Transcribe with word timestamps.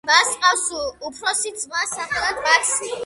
მას 0.09 0.29
ჰყავს 0.37 0.63
უფროსი 1.09 1.51
ძმა 1.65 1.85
სახელად 1.93 2.41
მაქსი. 2.49 2.91